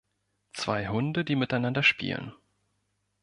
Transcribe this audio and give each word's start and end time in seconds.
Zwei 0.53 0.87
Hunde, 0.87 1.23
die 1.23 1.35
miteinander 1.35 1.83
spielen. 1.83 2.33